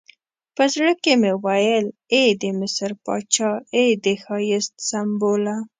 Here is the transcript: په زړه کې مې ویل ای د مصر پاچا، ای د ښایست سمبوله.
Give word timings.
په 0.55 0.63
زړه 0.73 0.91
کې 1.03 1.13
مې 1.21 1.31
ویل 1.43 1.85
ای 2.15 2.25
د 2.41 2.43
مصر 2.59 2.91
پاچا، 3.03 3.51
ای 3.75 3.87
د 4.03 4.05
ښایست 4.23 4.73
سمبوله. 4.89 5.55